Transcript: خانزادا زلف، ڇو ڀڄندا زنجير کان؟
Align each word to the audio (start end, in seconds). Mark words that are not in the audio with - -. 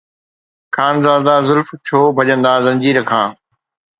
خانزادا 0.75 1.35
زلف، 1.47 1.67
ڇو 1.85 1.99
ڀڄندا 2.15 2.53
زنجير 2.65 2.97
کان؟ 3.09 3.29